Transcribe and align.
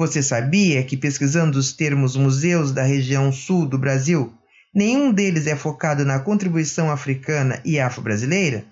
Você 0.00 0.22
sabia 0.22 0.82
que 0.82 0.96
pesquisando 0.96 1.58
os 1.58 1.74
termos 1.74 2.16
museus 2.16 2.72
da 2.72 2.82
região 2.82 3.30
sul 3.30 3.66
do 3.66 3.76
Brasil, 3.76 4.32
nenhum 4.74 5.12
deles 5.12 5.46
é 5.46 5.54
focado 5.54 6.06
na 6.06 6.18
contribuição 6.18 6.90
africana 6.90 7.60
e 7.66 7.78
afro-brasileira? 7.78 8.64